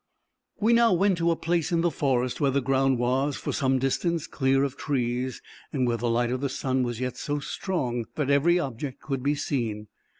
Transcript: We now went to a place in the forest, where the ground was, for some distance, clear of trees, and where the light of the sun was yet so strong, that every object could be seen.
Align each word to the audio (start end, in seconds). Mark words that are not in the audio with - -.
We 0.59 0.73
now 0.73 0.93
went 0.93 1.19
to 1.19 1.29
a 1.29 1.35
place 1.35 1.71
in 1.71 1.81
the 1.81 1.91
forest, 1.91 2.41
where 2.41 2.49
the 2.49 2.59
ground 2.59 2.97
was, 2.97 3.37
for 3.37 3.51
some 3.51 3.77
distance, 3.77 4.25
clear 4.25 4.63
of 4.63 4.75
trees, 4.75 5.43
and 5.71 5.85
where 5.87 5.97
the 5.97 6.09
light 6.09 6.31
of 6.31 6.41
the 6.41 6.49
sun 6.49 6.81
was 6.81 6.99
yet 6.99 7.17
so 7.17 7.37
strong, 7.37 8.07
that 8.15 8.31
every 8.31 8.57
object 8.57 8.99
could 9.01 9.21
be 9.21 9.35
seen. 9.35 9.89